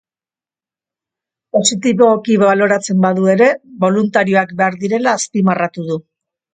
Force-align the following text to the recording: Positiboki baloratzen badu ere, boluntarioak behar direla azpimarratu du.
Positiboki 1.57 2.39
baloratzen 2.45 3.05
badu 3.05 3.31
ere, 3.37 3.53
boluntarioak 3.87 4.59
behar 4.65 4.83
direla 4.85 5.19
azpimarratu 5.23 5.91
du. 5.95 6.05